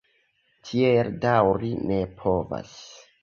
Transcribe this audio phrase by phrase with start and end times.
[0.69, 2.75] Tiel daŭri ne povas!